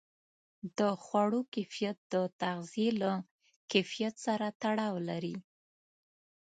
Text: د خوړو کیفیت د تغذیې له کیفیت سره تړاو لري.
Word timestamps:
د 0.77 0.79
خوړو 1.03 1.41
کیفیت 1.53 1.97
د 2.13 2.15
تغذیې 2.41 2.89
له 3.01 3.11
کیفیت 3.71 4.15
سره 4.25 4.45
تړاو 4.61 4.95
لري. 5.09 5.35